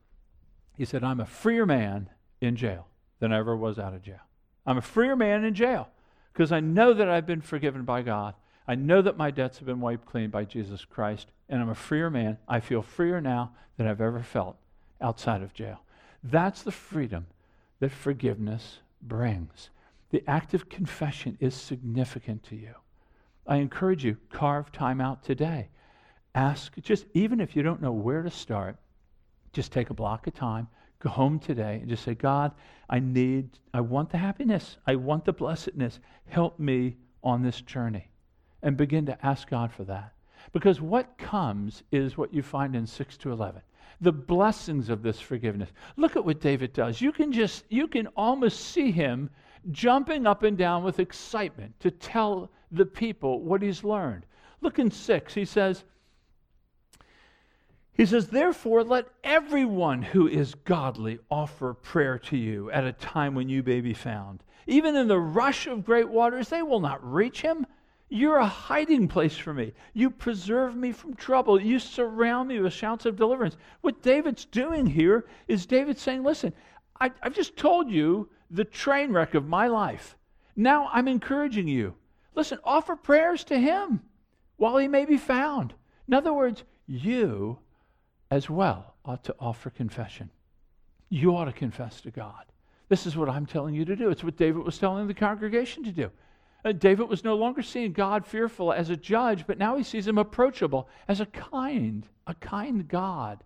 [0.78, 2.10] He said, I'm a freer man
[2.42, 2.88] in jail
[3.20, 4.22] than I ever was out of jail.
[4.66, 5.90] I'm a freer man in jail
[6.32, 8.34] because I know that I've been forgiven by God.
[8.68, 11.76] I know that my debts have been wiped clean by Jesus Christ, and I'm a
[11.76, 12.38] freer man.
[12.48, 14.58] I feel freer now than I've ever felt
[15.02, 15.82] outside of jail.
[16.24, 17.28] That's the freedom
[17.80, 19.70] that forgiveness brings.
[20.12, 22.76] The act of confession is significant to you.
[23.46, 25.70] I encourage you, carve time out today.
[26.36, 28.78] Ask, just even if you don't know where to start,
[29.52, 30.68] just take a block of time
[31.04, 32.54] Go home today and just say, God,
[32.90, 34.78] I need, I want the happiness.
[34.88, 36.00] I want the blessedness.
[36.28, 38.10] Help me on this journey.
[38.62, 40.14] And begin to ask God for that.
[40.54, 43.62] Because what comes is what you find in 6 to 11
[44.04, 45.70] the blessings of this forgiveness.
[45.96, 47.02] Look at what David does.
[47.02, 49.30] You can just, you can almost see him
[49.72, 54.26] jumping up and down with excitement to tell the people what he's learned.
[54.62, 55.84] Look in 6, he says,
[57.94, 63.36] he says, Therefore, let everyone who is godly offer prayer to you at a time
[63.36, 64.44] when you may be found.
[64.66, 67.68] Even in the rush of great waters, they will not reach him.
[68.14, 69.74] You're a hiding place for me.
[69.96, 71.60] You preserve me from trouble.
[71.60, 73.58] You surround me with shouts of deliverance.
[73.82, 76.54] What David's doing here is David saying, Listen,
[77.02, 80.16] I, have just told you the train wreck of my life.
[80.56, 81.96] Now I'm encouraging you.
[82.36, 84.02] Listen, offer prayers to him
[84.58, 85.74] while he may be found.
[86.08, 87.58] In other words, you
[88.30, 90.30] as well ought to offer confession.
[91.10, 92.46] You ought to confess to God.
[92.90, 94.12] This is what I'm telling you to do.
[94.12, 96.12] It's what David was telling the congregation to do.
[96.72, 100.18] David was no longer seeing God fearful as a judge, but now he sees him
[100.18, 103.44] approachable as a kind, a kind God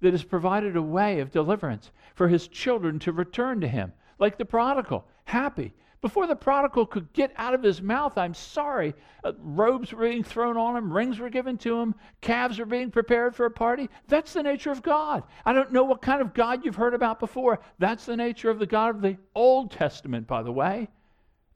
[0.00, 4.36] that has provided a way of deliverance for his children to return to him, like
[4.36, 5.72] the prodigal, happy.
[6.00, 8.94] Before the prodigal could get out of his mouth, I'm sorry,
[9.24, 12.92] uh, robes were being thrown on him, rings were given to him, calves were being
[12.92, 13.88] prepared for a party.
[14.06, 15.24] That's the nature of God.
[15.44, 17.58] I don't know what kind of God you've heard about before.
[17.80, 20.88] That's the nature of the God of the Old Testament, by the way,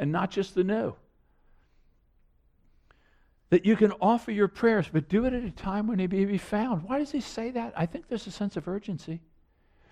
[0.01, 0.95] and not just the New
[3.53, 6.25] that you can offer your prayers, but do it at a time when he may
[6.25, 6.83] be found.
[6.85, 7.75] Why does he say that?
[7.77, 9.21] I think there's a sense of urgency.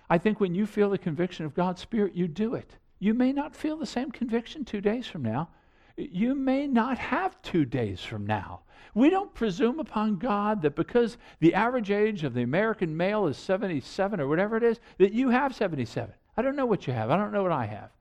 [0.09, 2.75] I think when you feel the conviction of God's Spirit, you do it.
[2.97, 5.49] You may not feel the same conviction two days from now.
[5.95, 8.61] You may not have two days from now.
[8.95, 13.37] We don't presume upon God that because the average age of the American male is
[13.37, 16.11] 77 or whatever it is, that you have 77.
[16.35, 17.11] I don't know what you have.
[17.11, 17.91] I don't know what I have.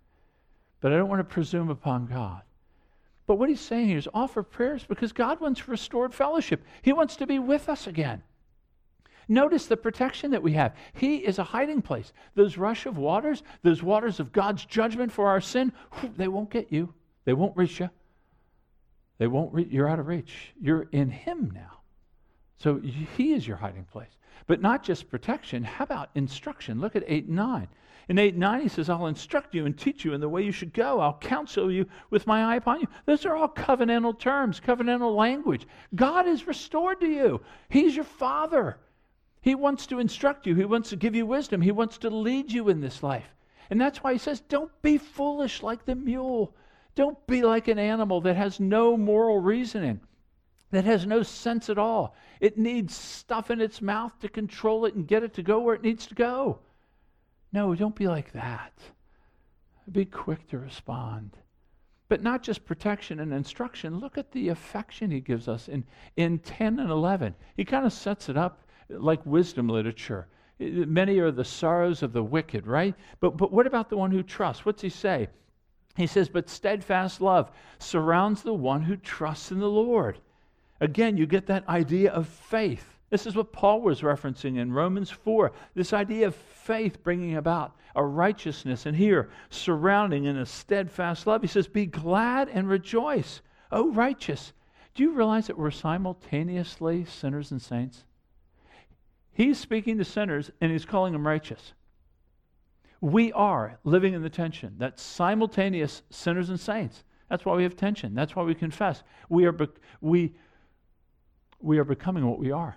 [0.80, 2.40] But I don't want to presume upon God.
[3.30, 6.64] But what he's saying here is offer prayers because God wants restored fellowship.
[6.82, 8.24] He wants to be with us again.
[9.28, 10.74] Notice the protection that we have.
[10.94, 12.12] He is a hiding place.
[12.34, 15.72] Those rush of waters, those waters of God's judgment for our sin,
[16.16, 16.92] they won't get you.
[17.24, 17.90] They won't reach you.
[19.18, 20.52] They won't re- you're out of reach.
[20.60, 21.82] You're in him now.
[22.56, 24.18] So he is your hiding place.
[24.48, 26.80] But not just protection, how about instruction?
[26.80, 27.68] Look at 8 and 9.
[28.10, 30.50] In 8 9, he says, I'll instruct you and teach you in the way you
[30.50, 30.98] should go.
[30.98, 32.88] I'll counsel you with my eye upon you.
[33.06, 35.64] Those are all covenantal terms, covenantal language.
[35.94, 38.78] God is restored to you, He's your Father.
[39.42, 42.50] He wants to instruct you, He wants to give you wisdom, He wants to lead
[42.50, 43.32] you in this life.
[43.70, 46.52] And that's why He says, Don't be foolish like the mule.
[46.96, 50.00] Don't be like an animal that has no moral reasoning,
[50.72, 52.16] that has no sense at all.
[52.40, 55.76] It needs stuff in its mouth to control it and get it to go where
[55.76, 56.58] it needs to go.
[57.52, 58.72] No, don't be like that.
[59.90, 61.36] Be quick to respond.
[62.08, 63.98] But not just protection and instruction.
[63.98, 65.84] Look at the affection he gives us in,
[66.16, 67.34] in 10 and 11.
[67.56, 70.28] He kind of sets it up like wisdom literature.
[70.58, 72.94] Many are the sorrows of the wicked, right?
[73.20, 74.64] But, but what about the one who trusts?
[74.64, 75.28] What's he say?
[75.96, 80.18] He says, But steadfast love surrounds the one who trusts in the Lord.
[80.80, 82.99] Again, you get that idea of faith.
[83.10, 87.76] This is what Paul was referencing in Romans 4 this idea of faith bringing about
[87.96, 91.42] a righteousness, and here surrounding in a steadfast love.
[91.42, 93.40] He says, Be glad and rejoice,
[93.72, 94.52] O righteous.
[94.94, 98.04] Do you realize that we're simultaneously sinners and saints?
[99.32, 101.72] He's speaking to sinners and he's calling them righteous.
[103.00, 107.02] We are living in the tension that simultaneous sinners and saints.
[107.28, 108.14] That's why we have tension.
[108.14, 109.02] That's why we confess.
[109.28, 109.68] We are, be-
[110.00, 110.34] we,
[111.60, 112.76] we are becoming what we are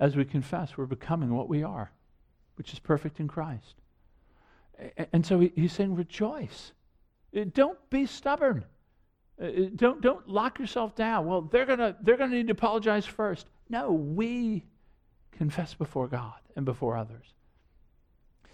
[0.00, 1.90] as we confess, we're becoming what we are,
[2.56, 3.74] which is perfect in Christ.
[5.12, 6.72] And so he's saying, rejoice.
[7.36, 8.64] Uh, don't be stubborn.
[9.40, 11.26] Uh, uh, don't, don't lock yourself down.
[11.26, 13.46] Well, they're going to they're gonna need to apologize first.
[13.68, 14.64] No, we
[15.32, 17.26] confess before God and before others.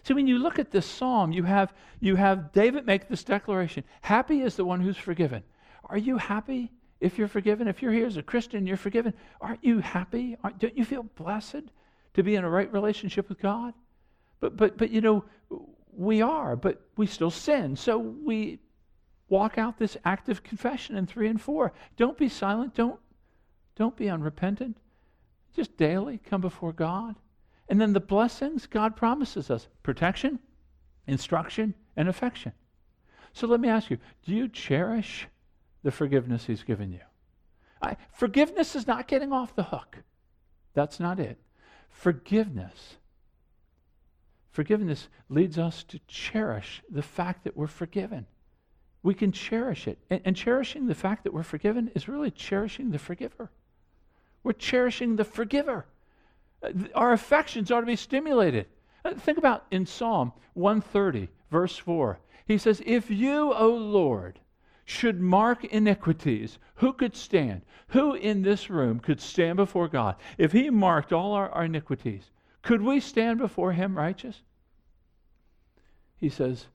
[0.02, 3.84] So when you look at this psalm, you have, you have David make this declaration
[4.02, 5.42] Happy is the one who's forgiven.
[5.86, 6.72] Are you happy
[7.04, 10.38] if you're forgiven, if you're here as a Christian, you're forgiven, aren't you happy?
[10.42, 11.64] Aren't, don't you feel blessed
[12.14, 13.74] to be in a right relationship with God?
[14.40, 15.24] But, but, but, you know,
[15.92, 17.76] we are, but we still sin.
[17.76, 18.58] So we
[19.28, 21.74] walk out this act of confession in 3 and 4.
[21.98, 22.74] Don't be silent.
[22.74, 22.98] Don't,
[23.76, 24.78] don't be unrepentant.
[25.54, 27.16] Just daily come before God.
[27.68, 30.38] And then the blessings God promises us protection,
[31.06, 32.52] instruction, and affection.
[33.34, 35.28] So let me ask you do you cherish
[35.84, 37.00] the forgiveness He's given you.
[37.80, 39.98] I, forgiveness is not getting off the hook.
[40.72, 41.38] That's not it.
[41.90, 42.96] Forgiveness.
[44.50, 48.26] Forgiveness leads us to cherish the fact that we're forgiven.
[49.02, 49.98] We can cherish it.
[50.10, 53.50] And, and cherishing the fact that we're forgiven is really cherishing the forgiver.
[54.42, 55.86] We're cherishing the forgiver.
[56.62, 58.66] Uh, our affections ought to be stimulated.
[59.04, 62.18] Uh, think about in Psalm 130, verse 4.
[62.46, 64.38] He says, If you, O Lord,
[64.84, 67.62] should mark iniquities, who could stand?
[67.88, 70.16] Who in this room could stand before God?
[70.36, 72.30] If He marked all our, our iniquities,
[72.62, 74.42] could we stand before Him righteous?
[76.16, 76.66] He says,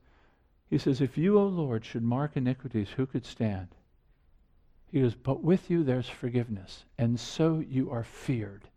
[0.69, 3.69] He says, If you, O Lord, should mark iniquities, who could stand?
[4.91, 8.67] He goes, But with you there's forgiveness, and so you are feared.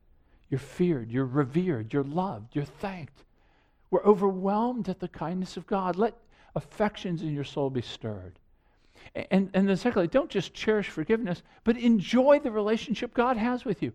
[0.51, 3.25] You're feared, you're revered, you're loved, you're thanked.
[3.91, 5.97] We're overwhelmed at the kindness of God.
[5.97, 6.19] Let
[6.55, 8.39] affections in your soul be stirred.
[9.31, 13.83] And, and then, secondly, don't just cherish forgiveness, but enjoy the relationship God has with
[13.83, 13.93] you.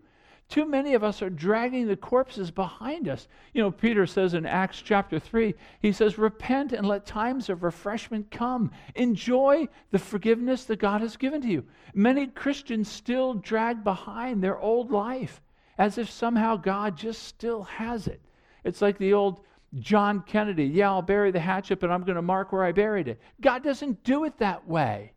[0.49, 3.28] Too many of us are dragging the corpses behind us.
[3.53, 7.64] You know, Peter says in Acts chapter 3, he says, Repent and let times of
[7.64, 8.72] refreshment come.
[8.95, 11.66] Enjoy the forgiveness that God has given to you.
[11.93, 15.41] Many Christians still drag behind their old life
[15.78, 18.22] as if somehow God just still has it.
[18.64, 19.41] It's like the old
[19.80, 23.07] John Kennedy, yeah, I'll bury the hatchet, but I'm going to mark where I buried
[23.07, 23.20] it.
[23.41, 25.13] God doesn't do it that way.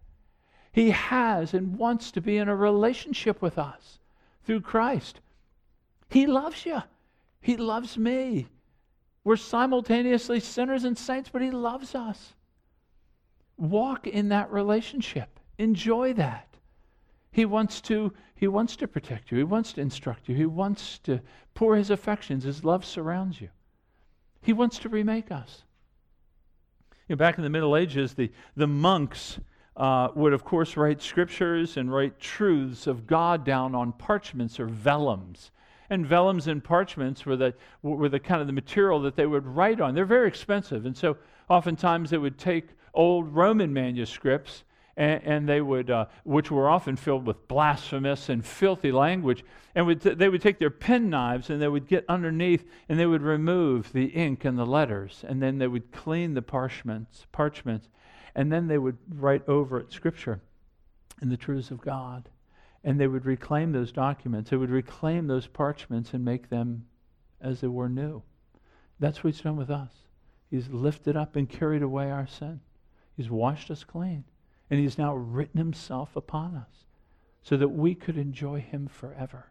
[0.72, 3.98] He has and wants to be in a relationship with us
[4.44, 5.20] through Christ.
[6.08, 6.82] He loves you.
[7.40, 8.48] He loves me.
[9.24, 12.34] We're simultaneously sinners and saints, but He loves us.
[13.56, 15.38] Walk in that relationship.
[15.58, 16.56] Enjoy that.
[17.30, 19.36] He wants to he wants to protect you.
[19.36, 20.34] He wants to instruct you.
[20.34, 21.20] He wants to
[21.52, 22.44] pour his affections.
[22.44, 23.50] His love surrounds you.
[24.42, 25.64] He wants to remake us.
[27.08, 29.38] You know, back in the Middle Ages, the, the monks
[29.76, 34.68] uh, would, of course, write scriptures and write truths of God down on parchments or
[34.68, 35.50] vellums.
[35.88, 39.46] And vellums and parchments were the, were the kind of the material that they would
[39.46, 39.94] write on.
[39.94, 40.86] They're very expensive.
[40.86, 41.16] And so
[41.48, 44.64] oftentimes they would take old Roman manuscripts
[45.00, 49.42] and, and they would, uh, which were often filled with blasphemous and filthy language,
[49.74, 53.00] and would t- they would take their pen knives and they would get underneath and
[53.00, 57.24] they would remove the ink and the letters, and then they would clean the parchments,
[57.32, 57.88] parchments,
[58.34, 60.42] and then they would write over it scripture
[61.22, 62.28] and the truths of God.
[62.84, 64.50] And they would reclaim those documents.
[64.50, 66.86] They would reclaim those parchments and make them
[67.40, 68.22] as they were new.
[68.98, 69.92] That's what he's done with us.
[70.50, 72.60] He's lifted up and carried away our sin.
[73.16, 74.24] He's washed us clean.
[74.70, 76.86] And he's now written himself upon us
[77.42, 79.50] so that we could enjoy him forever.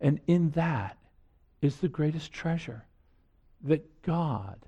[0.00, 0.98] And in that
[1.62, 2.84] is the greatest treasure
[3.62, 4.58] that God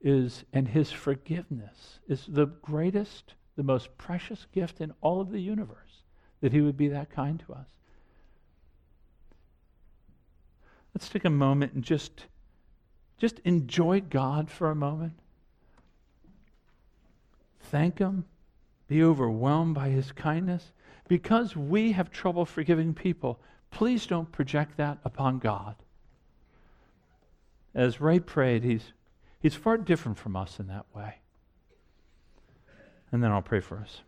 [0.00, 5.40] is, and his forgiveness is the greatest, the most precious gift in all of the
[5.40, 6.02] universe,
[6.40, 7.66] that he would be that kind to us.
[10.94, 12.26] Let's take a moment and just,
[13.18, 15.14] just enjoy God for a moment.
[17.60, 18.26] Thank him
[18.92, 20.72] be overwhelmed by his kindness.
[21.08, 23.40] Because we have trouble forgiving people,
[23.70, 25.76] please don't project that upon God.
[27.74, 28.92] As Ray prayed, he's,
[29.40, 31.16] he's far different from us in that way.
[33.10, 34.02] And then I'll pray for us.